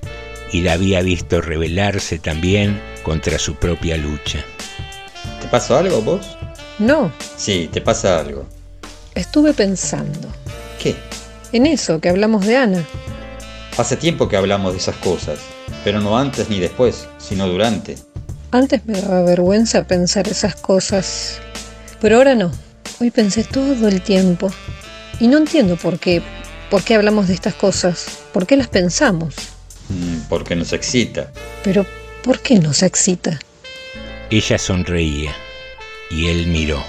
[0.52, 4.38] y la había visto rebelarse también contra su propia lucha.
[5.40, 6.36] ¿Te pasa algo vos?
[6.78, 8.46] No, Sí, te pasa algo.
[9.14, 10.28] estuve pensando.
[10.82, 10.94] ¿Qué?
[11.52, 12.84] En eso que hablamos de Ana.
[13.78, 15.38] Hace tiempo que hablamos de esas cosas,
[15.84, 17.96] pero no antes ni después, sino durante.
[18.50, 21.38] Antes me daba vergüenza pensar esas cosas,
[22.00, 22.50] pero ahora no.
[23.00, 24.50] Hoy pensé todo el tiempo.
[25.20, 26.22] Y no entiendo por qué.
[26.70, 28.20] ¿Por qué hablamos de estas cosas?
[28.32, 29.34] ¿Por qué las pensamos?
[29.88, 31.32] Mm, Porque nos excita.
[31.62, 31.86] Pero,
[32.22, 33.38] ¿por qué nos excita?
[34.30, 35.32] Ella sonreía
[36.10, 36.82] y él miró.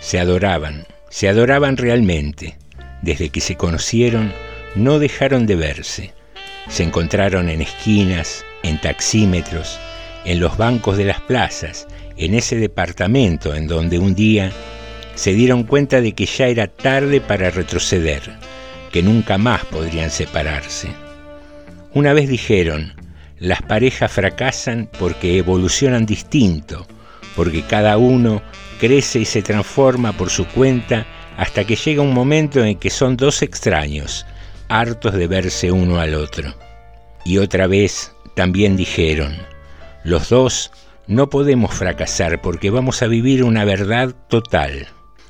[0.00, 2.56] Se adoraban, se adoraban realmente.
[3.02, 4.32] Desde que se conocieron,
[4.76, 6.12] no dejaron de verse.
[6.68, 9.78] Se encontraron en esquinas, en taxímetros,
[10.24, 11.86] en los bancos de las plazas,
[12.16, 14.52] en ese departamento en donde un día
[15.14, 18.22] se dieron cuenta de que ya era tarde para retroceder,
[18.92, 20.88] que nunca más podrían separarse.
[21.92, 22.92] Una vez dijeron,
[23.38, 26.86] las parejas fracasan porque evolucionan distinto,
[27.36, 28.42] porque cada uno
[28.80, 31.06] crece y se transforma por su cuenta
[31.36, 34.26] hasta que llega un momento en que son dos extraños,
[34.68, 36.54] hartos de verse uno al otro.
[37.24, 39.36] Y otra vez también dijeron,
[40.02, 40.72] los dos
[41.06, 44.88] no podemos fracasar porque vamos a vivir una verdad total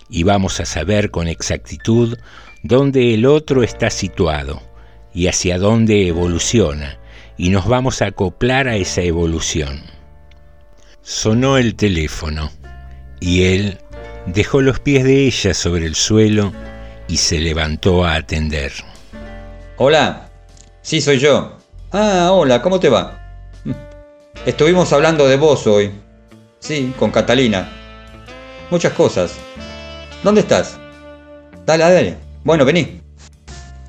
[0.09, 2.19] y vamos a saber con exactitud
[2.63, 4.63] dónde el otro está situado
[5.13, 6.99] y hacia dónde evoluciona
[7.37, 9.83] y nos vamos a acoplar a esa evolución.
[11.03, 12.51] Sonó el teléfono
[13.21, 13.79] y él
[14.27, 16.53] dejó los pies de ella sobre el suelo
[17.09, 18.73] y se levantó a atender.
[19.77, 20.29] Hola.
[20.83, 21.57] Sí, soy yo.
[21.93, 23.21] Ah, hola, ¿cómo te va?
[24.47, 25.91] Estuvimos hablando de vos hoy.
[26.59, 27.71] Sí, con Catalina.
[28.71, 29.37] Muchas cosas.
[30.25, 30.79] ¿Dónde estás?
[31.67, 32.17] Dale, dale.
[32.43, 33.01] Bueno, vení.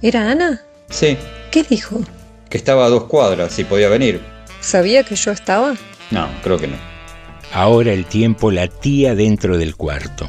[0.02, 0.62] ¿Era Ana?
[0.90, 1.18] Sí,
[1.50, 2.02] ¿Qué dijo?
[2.50, 4.22] que estaba a dos cuadras y podía venir.
[4.62, 5.74] ¿Sabía que yo estaba?
[6.12, 6.76] No, creo que no.
[7.54, 10.28] Ahora el tiempo latía dentro del cuarto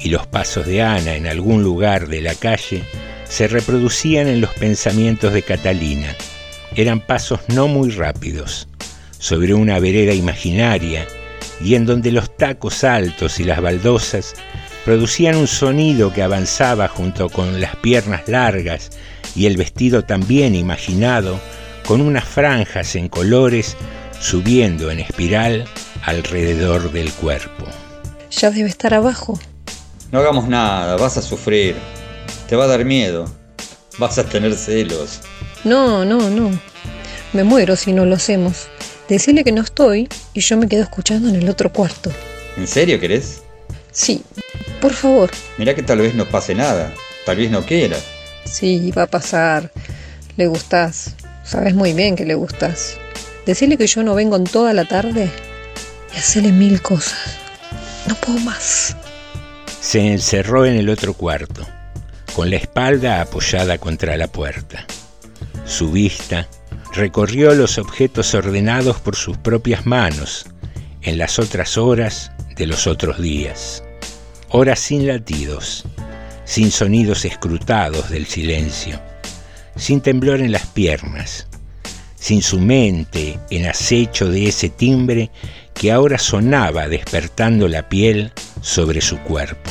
[0.00, 2.82] y los pasos de Ana en algún lugar de la calle
[3.24, 6.14] se reproducían en los pensamientos de Catalina.
[6.74, 8.68] Eran pasos no muy rápidos,
[9.18, 11.06] sobre una vereda imaginaria
[11.60, 14.34] y en donde los tacos altos y las baldosas
[14.86, 18.90] producían un sonido que avanzaba junto con las piernas largas
[19.34, 21.40] y el vestido también imaginado,
[21.88, 23.76] con unas franjas en colores
[24.20, 25.64] subiendo en espiral
[26.04, 27.64] alrededor del cuerpo.
[28.30, 29.40] Ya debe estar abajo.
[30.12, 31.74] No hagamos nada, vas a sufrir.
[32.48, 33.28] Te va a dar miedo.
[33.98, 35.20] Vas a tener celos.
[35.64, 36.56] No, no, no.
[37.32, 38.68] Me muero si no lo hacemos.
[39.08, 42.12] Decirle que no estoy y yo me quedo escuchando en el otro cuarto.
[42.56, 43.42] ¿En serio querés?
[43.96, 44.22] Sí,
[44.78, 45.30] por favor.
[45.56, 46.92] Mirá que tal vez no pase nada.
[47.24, 47.96] Tal vez no quiera.
[48.44, 49.72] Sí, va a pasar.
[50.36, 51.14] Le gustás.
[51.44, 52.98] Sabes muy bien que le gustás.
[53.46, 55.30] Decirle que yo no vengo en toda la tarde
[56.14, 57.38] y hacerle mil cosas.
[58.06, 58.94] No puedo más.
[59.80, 61.66] Se encerró en el otro cuarto,
[62.34, 64.84] con la espalda apoyada contra la puerta.
[65.64, 66.48] Su vista
[66.92, 70.44] recorrió los objetos ordenados por sus propias manos
[71.00, 73.82] en las otras horas de los otros días.
[74.50, 75.84] Horas sin latidos,
[76.44, 79.00] sin sonidos escrutados del silencio,
[79.74, 81.48] sin temblor en las piernas,
[82.14, 85.32] sin su mente en acecho de ese timbre
[85.74, 88.32] que ahora sonaba despertando la piel
[88.62, 89.70] sobre su cuerpo.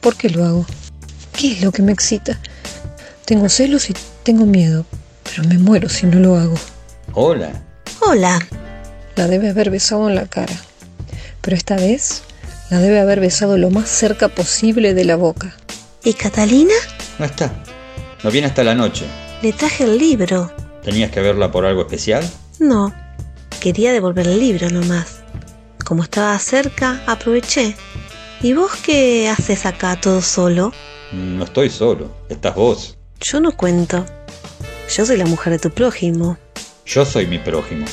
[0.00, 0.66] ¿Por qué lo hago?
[1.36, 2.40] ¿Qué es lo que me excita?
[3.26, 4.86] Tengo celos y tengo miedo,
[5.24, 6.56] pero me muero si no lo hago.
[7.12, 7.52] Hola.
[8.00, 8.44] Hola.
[9.14, 10.54] La debe haber besado en la cara,
[11.42, 12.22] pero esta vez
[12.72, 15.54] la debe haber besado lo más cerca posible de la boca.
[16.02, 16.72] ¿Y Catalina?
[17.18, 17.52] No está.
[18.24, 19.04] No viene hasta la noche.
[19.42, 20.50] Le traje el libro.
[20.82, 22.26] ¿Tenías que verla por algo especial?
[22.60, 22.90] No,
[23.60, 25.20] quería devolver el libro nomás.
[25.84, 27.76] Como estaba cerca, aproveché.
[28.40, 30.72] ¿Y vos qué haces acá todo solo?
[31.12, 32.96] No estoy solo, estás vos.
[33.20, 34.06] Yo no cuento.
[34.88, 36.38] Yo soy la mujer de tu prójimo.
[36.86, 37.84] Yo soy mi prójimo.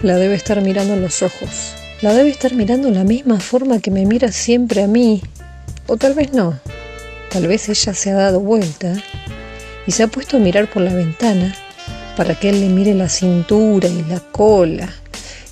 [0.00, 1.83] La debe estar mirando en los ojos.
[2.04, 5.22] La debe estar mirando en la misma forma que me mira siempre a mí.
[5.86, 6.60] O tal vez no.
[7.30, 8.92] Tal vez ella se ha dado vuelta
[9.86, 11.56] y se ha puesto a mirar por la ventana
[12.14, 14.92] para que él le mire la cintura y la cola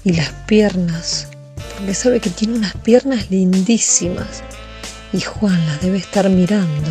[0.05, 1.29] y las piernas,
[1.79, 4.43] porque sabe que tiene unas piernas lindísimas.
[5.15, 6.91] Y Juan las debe estar mirando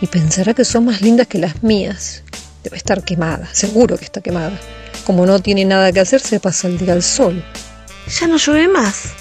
[0.00, 2.22] y pensará que son más lindas que las mías.
[2.64, 4.58] Debe estar quemada, seguro que está quemada.
[5.04, 7.44] Como no tiene nada que hacer, se pasa el día al sol.
[8.18, 9.12] Ya no llueve más.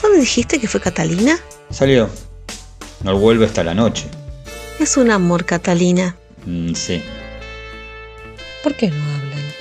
[0.00, 1.38] ¿Dónde dijiste que fue Catalina?
[1.70, 2.08] Salió.
[3.02, 4.06] No vuelve hasta la noche.
[4.78, 6.16] Es un amor, Catalina.
[6.46, 7.02] Mm, sí.
[8.62, 9.52] ¿Por qué no hablan?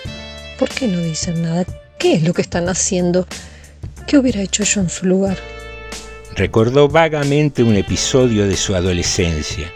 [0.59, 1.65] ¿Por qué no dicen nada?
[1.97, 3.27] ¿Qué es lo que están haciendo?
[4.07, 5.37] ¿Qué hubiera hecho yo en su lugar?
[6.35, 9.71] Recordó vagamente un episodio de su adolescencia,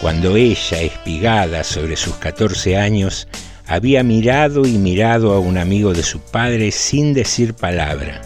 [0.00, 3.28] cuando ella, espigada sobre sus 14 años,
[3.70, 8.20] había mirado y mirado a un amigo de su padre sin decir palabra,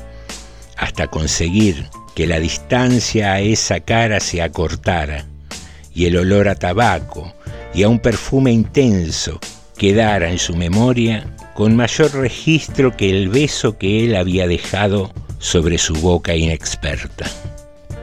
[0.79, 1.85] hasta conseguir
[2.15, 5.27] que la distancia a esa cara se acortara
[5.93, 7.35] y el olor a tabaco
[7.75, 9.39] y a un perfume intenso
[9.77, 15.77] quedara en su memoria con mayor registro que el beso que él había dejado sobre
[15.77, 17.27] su boca inexperta.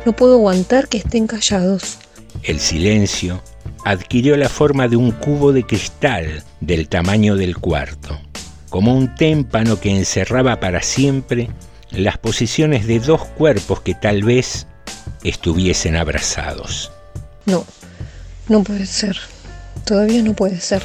[0.06, 1.98] No puedo aguantar que estén callados.
[2.44, 3.42] El silencio
[3.86, 8.20] adquirió la forma de un cubo de cristal del tamaño del cuarto,
[8.70, 11.50] como un témpano que encerraba para siempre
[11.92, 14.68] las posiciones de dos cuerpos que tal vez
[15.24, 16.92] estuviesen abrazados.
[17.46, 17.66] No,
[18.48, 19.18] no puede ser.
[19.86, 20.84] Todavía no puede ser.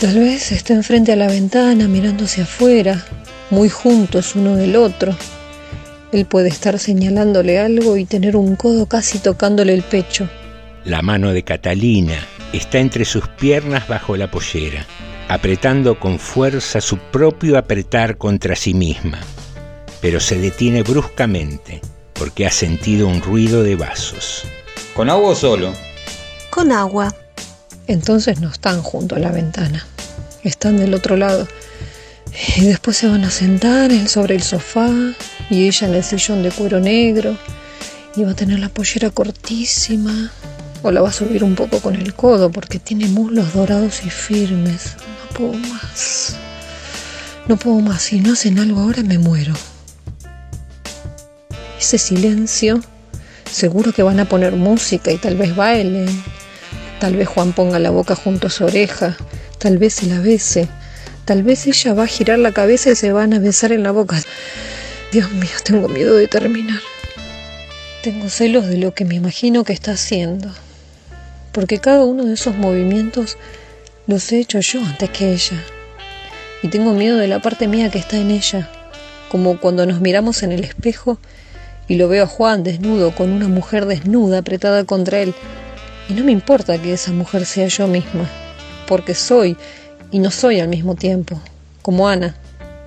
[0.00, 3.04] Tal vez estén frente a la ventana mirándose afuera,
[3.50, 5.14] muy juntos uno del otro.
[6.12, 10.28] Él puede estar señalándole algo y tener un codo casi tocándole el pecho.
[10.84, 12.18] La mano de Catalina
[12.54, 14.86] está entre sus piernas bajo la pollera,
[15.28, 19.18] apretando con fuerza su propio apretar contra sí misma,
[20.00, 21.82] pero se detiene bruscamente
[22.14, 24.44] porque ha sentido un ruido de vasos.
[24.94, 25.74] ¿Con agua o solo?
[26.50, 27.14] Con agua.
[27.86, 29.86] Entonces no están junto a la ventana,
[30.44, 31.46] están del otro lado.
[32.56, 34.90] Y después se van a sentar él sobre el sofá
[35.50, 37.36] y ella en el sillón de cuero negro.
[38.16, 40.30] Y va a tener la pollera cortísima.
[40.82, 44.10] O la va a subir un poco con el codo porque tiene muslos dorados y
[44.10, 44.96] firmes.
[44.98, 46.36] No puedo más.
[47.48, 48.02] No puedo más.
[48.02, 49.54] Si no hacen algo ahora me muero.
[51.78, 52.80] Ese silencio.
[53.50, 56.08] Seguro que van a poner música y tal vez bailen.
[56.98, 59.16] Tal vez Juan ponga la boca junto a su oreja.
[59.58, 60.68] Tal vez se la bese.
[61.24, 63.90] Tal vez ella va a girar la cabeza y se van a besar en la
[63.90, 64.20] boca.
[65.12, 66.80] Dios mío, tengo miedo de terminar.
[68.02, 70.50] Tengo celos de lo que me imagino que está haciendo,
[71.52, 73.36] porque cada uno de esos movimientos
[74.06, 75.62] los he hecho yo antes que ella.
[76.62, 78.68] Y tengo miedo de la parte mía que está en ella,
[79.30, 81.18] como cuando nos miramos en el espejo
[81.88, 85.34] y lo veo a Juan desnudo con una mujer desnuda apretada contra él.
[86.08, 88.28] Y no me importa que esa mujer sea yo misma,
[88.86, 89.56] porque soy
[90.10, 91.40] y no soy al mismo tiempo,
[91.82, 92.36] como Ana,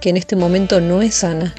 [0.01, 1.55] que en este momento no es Ana,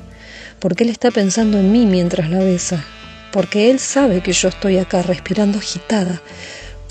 [0.59, 2.85] porque él está pensando en mí mientras la besa,
[3.33, 6.21] porque él sabe que yo estoy acá respirando agitada,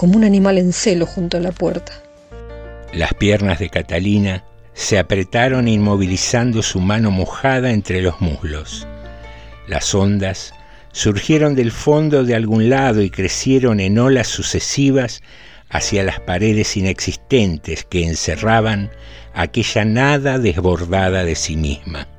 [0.03, 1.93] como un animal en celo junto a la puerta.
[2.91, 4.43] Las piernas de Catalina
[4.73, 8.85] se apretaron inmovilizando su mano mojada entre los muslos.
[9.65, 10.53] Las ondas
[10.91, 15.21] surgieron del fondo de algún lado y crecieron en olas sucesivas
[15.69, 18.91] hacia las paredes inexistentes que encerraban
[19.33, 22.09] aquella nada desbordada de sí misma.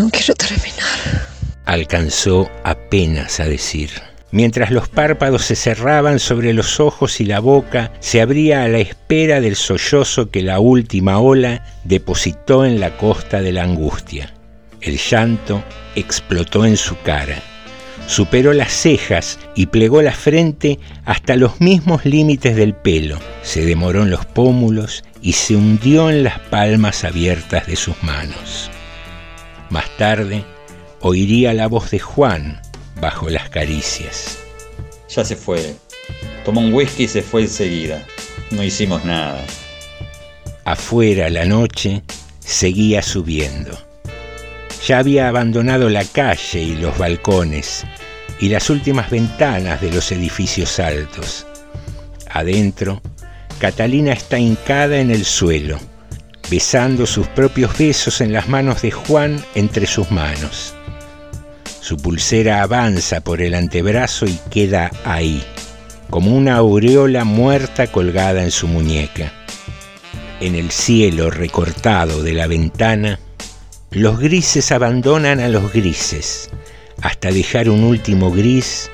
[0.00, 1.28] No quiero terminar.
[1.64, 4.07] Alcanzó apenas a decir.
[4.30, 8.78] Mientras los párpados se cerraban sobre los ojos y la boca, se abría a la
[8.78, 14.34] espera del sollozo que la última ola depositó en la costa de la angustia.
[14.82, 15.64] El llanto
[15.94, 17.42] explotó en su cara,
[18.06, 24.02] superó las cejas y plegó la frente hasta los mismos límites del pelo, se demoró
[24.02, 28.70] en los pómulos y se hundió en las palmas abiertas de sus manos.
[29.70, 30.44] Más tarde,
[31.00, 32.60] oiría la voz de Juan,
[33.00, 34.38] bajo las caricias.
[35.08, 35.74] Ya se fue.
[36.44, 38.06] Tomó un whisky y se fue enseguida.
[38.50, 39.44] No hicimos nada.
[40.64, 42.02] Afuera la noche
[42.40, 43.76] seguía subiendo.
[44.86, 47.84] Ya había abandonado la calle y los balcones
[48.40, 51.46] y las últimas ventanas de los edificios altos.
[52.30, 53.02] Adentro,
[53.58, 55.78] Catalina está hincada en el suelo,
[56.50, 60.74] besando sus propios besos en las manos de Juan entre sus manos.
[61.88, 65.42] Su pulsera avanza por el antebrazo y queda ahí,
[66.10, 69.32] como una aureola muerta colgada en su muñeca.
[70.38, 73.18] En el cielo recortado de la ventana,
[73.90, 76.50] los grises abandonan a los grises,
[77.00, 78.90] hasta dejar un último gris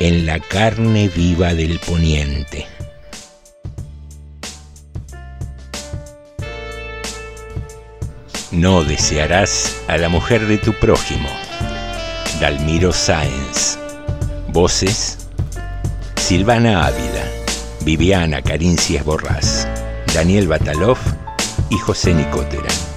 [0.00, 2.66] en la carne viva del poniente.
[8.52, 11.28] No desearás a la mujer de tu prójimo.
[12.40, 13.76] Dalmiro Sáenz.
[14.52, 15.18] Voces:
[16.14, 17.24] Silvana Ávila,
[17.84, 19.66] Viviana Carincias Borrás,
[20.14, 20.98] Daniel Batalov
[21.68, 22.87] y José Nicotera.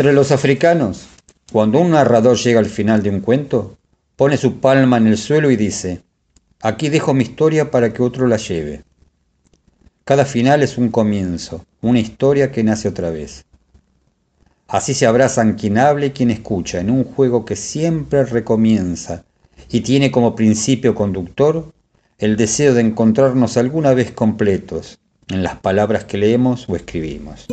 [0.00, 1.08] Entre los africanos,
[1.52, 3.76] cuando un narrador llega al final de un cuento,
[4.16, 6.00] pone su palma en el suelo y dice,
[6.62, 8.82] aquí dejo mi historia para que otro la lleve.
[10.06, 13.44] Cada final es un comienzo, una historia que nace otra vez.
[14.68, 19.26] Así se abrazan quien habla y quien escucha en un juego que siempre recomienza
[19.68, 21.74] y tiene como principio conductor
[22.16, 24.98] el deseo de encontrarnos alguna vez completos
[25.28, 27.46] en las palabras que leemos o escribimos.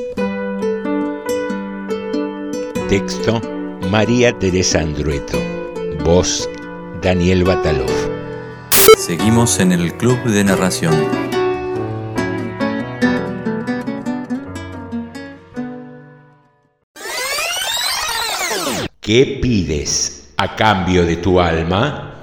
[2.89, 3.41] Texto
[3.91, 5.37] María Teresa Andrueto.
[6.05, 6.49] Voz
[7.01, 7.91] Daniel Batalov.
[8.97, 10.95] Seguimos en el Club de Narración.
[19.01, 22.13] ¿Qué pides a cambio de tu alma?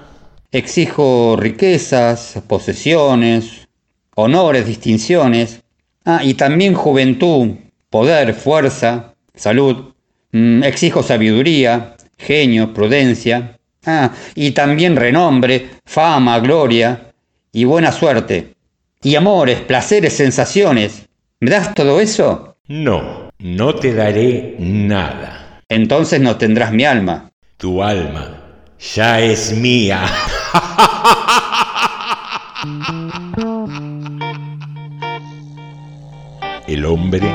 [0.50, 3.68] Exijo riquezas, posesiones,
[4.14, 5.62] honores, distinciones,
[6.06, 7.50] ah, y también juventud,
[7.90, 9.93] poder, fuerza, salud.
[10.34, 13.56] Mm, exijo sabiduría, genio, prudencia,
[13.86, 17.12] ah, y también renombre, fama, gloria
[17.52, 18.56] y buena suerte.
[19.00, 21.06] Y amores, placeres, sensaciones.
[21.38, 22.56] ¿Me das todo eso?
[22.66, 25.62] No, no te daré nada.
[25.68, 27.30] Entonces no tendrás mi alma.
[27.56, 28.40] Tu alma
[28.80, 30.04] ya es mía.
[36.66, 37.30] El hombre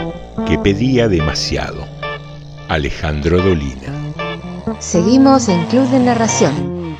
[0.45, 1.98] que pedía demasiado.
[2.69, 4.13] Alejandro Dolina.
[4.77, 6.95] Seguimos en Club de Narración.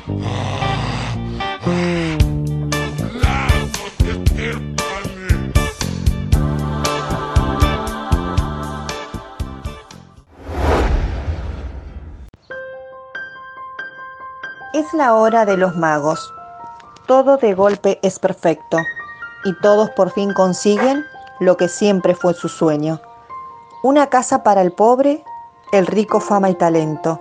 [14.74, 16.34] Es la hora de los magos.
[17.06, 18.78] Todo de golpe es perfecto
[19.44, 21.04] y todos por fin consiguen
[21.38, 23.00] lo que siempre fue su sueño.
[23.84, 25.22] Una casa para el pobre,
[25.72, 27.20] el rico fama y talento.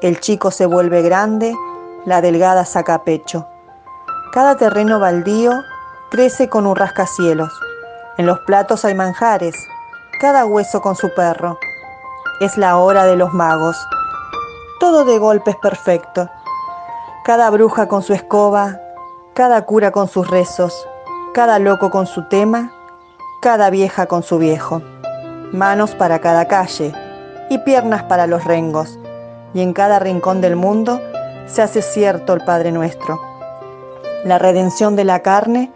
[0.00, 1.54] El chico se vuelve grande,
[2.04, 3.46] la delgada saca pecho.
[4.32, 5.52] Cada terreno baldío
[6.10, 7.52] crece con un rascacielos.
[8.18, 9.54] En los platos hay manjares,
[10.20, 11.58] cada hueso con su perro.
[12.40, 13.76] Es la hora de los magos.
[14.78, 16.28] Todo de golpe es perfecto.
[17.24, 18.80] Cada bruja con su escoba,
[19.34, 20.86] cada cura con sus rezos,
[21.34, 22.72] cada loco con su tema,
[23.40, 24.82] cada vieja con su viejo.
[25.52, 26.92] Manos para cada calle
[27.52, 28.98] y piernas para los rengos.
[29.54, 31.00] Y en cada rincón del mundo
[31.46, 33.20] se hace cierto el Padre nuestro.
[34.24, 35.70] La redención de la carne,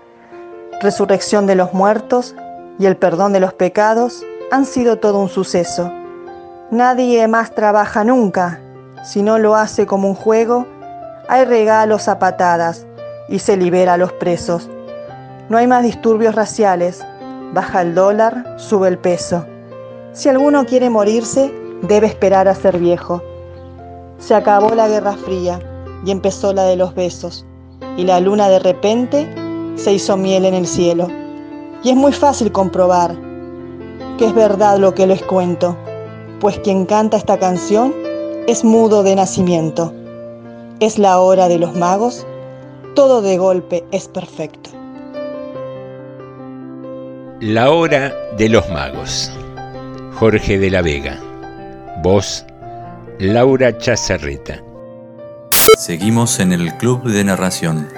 [0.80, 2.34] resurrección de los muertos
[2.78, 5.92] y el perdón de los pecados han sido todo un suceso.
[6.70, 8.60] Nadie más trabaja nunca,
[9.04, 10.66] si no lo hace como un juego,
[11.28, 12.86] hay regalos a patadas
[13.28, 14.70] y se libera a los presos.
[15.48, 17.04] No hay más disturbios raciales,
[17.52, 19.44] baja el dólar, sube el peso.
[20.12, 21.52] Si alguno quiere morirse,
[21.82, 23.22] debe esperar a ser viejo.
[24.18, 25.60] Se acabó la Guerra Fría
[26.04, 27.44] y empezó la de los besos,
[27.96, 29.28] y la luna de repente
[29.76, 31.08] se hizo miel en el cielo.
[31.82, 33.16] Y es muy fácil comprobar
[34.18, 35.76] que es verdad lo que les cuento,
[36.40, 37.94] pues quien canta esta canción
[38.46, 39.92] es mudo de nacimiento.
[40.80, 42.26] Es la hora de los magos,
[42.94, 44.70] todo de golpe es perfecto.
[47.40, 49.30] La hora de los magos.
[50.18, 51.20] Jorge de la Vega.
[52.02, 52.44] Voz
[53.18, 54.62] Laura Chazarreta.
[55.78, 57.88] Seguimos en el Club de Narración.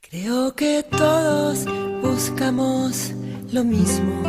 [0.00, 1.66] Creo que todos
[2.02, 3.12] buscamos
[3.52, 4.22] lo mismo.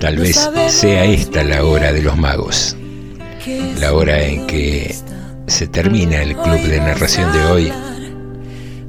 [0.00, 2.76] Tal vez sea esta la hora de los magos.
[3.78, 4.94] La hora en que
[5.46, 7.72] se termina el club de narración de hoy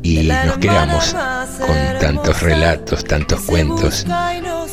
[0.04, 1.16] y nos quedamos
[1.60, 4.06] con tantos relatos, tantos cuentos,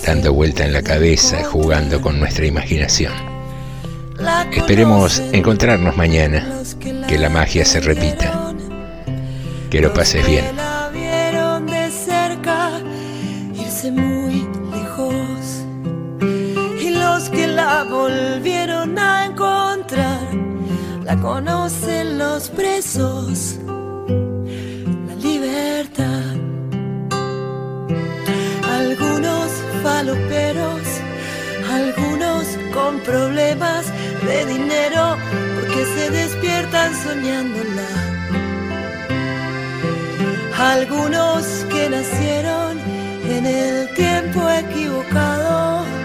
[0.06, 3.12] dando vuelta en la cabeza, jugando con nuestra imaginación.
[4.52, 6.62] Esperemos encontrarnos mañana,
[7.06, 8.52] que la magia se repita.
[9.70, 10.56] Que lo pases bien.
[10.56, 12.70] La vieron de cerca
[13.54, 15.64] irse muy lejos
[16.80, 20.20] y los que la volvieron a encontrar
[21.04, 23.58] la conocen los presos.
[28.78, 29.50] Algunos
[29.82, 30.82] faloperos,
[31.70, 33.86] algunos con problemas
[34.26, 35.16] de dinero
[35.54, 37.88] porque se despiertan soñándola.
[40.58, 42.78] Algunos que nacieron
[43.30, 45.97] en el tiempo equivocado.